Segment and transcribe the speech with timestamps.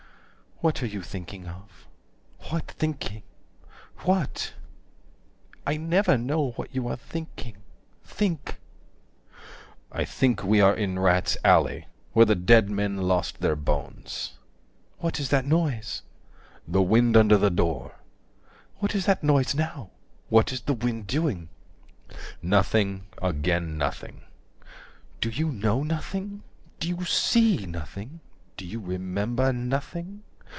[0.63, 1.87] What are you thinking of?
[2.51, 3.23] What thinking?
[4.01, 4.53] What?
[5.65, 7.57] I never know what you are thinking.
[8.03, 8.59] Think."
[9.91, 14.33] I think we are in rats' alley 115 Where the dead men lost their bones.
[14.99, 16.03] "What is that noise?"
[16.67, 17.95] The wind under the door.
[18.77, 19.89] "What is that noise now?
[20.29, 21.49] What is the wind doing?"
[22.43, 24.21] Nothing again nothing.
[25.21, 26.43] 120 "Do You know nothing?
[26.79, 28.19] Do you see nothing?
[28.57, 30.21] Do you remember Nothing?"